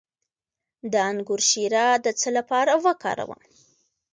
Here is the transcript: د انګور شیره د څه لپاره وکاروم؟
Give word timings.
د 0.91 0.93
انګور 1.09 1.41
شیره 1.49 1.85
د 2.05 2.07
څه 2.19 2.29
لپاره 2.37 2.71
وکاروم؟ 2.85 3.41